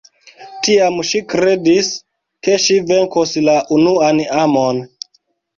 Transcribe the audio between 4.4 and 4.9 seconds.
amon.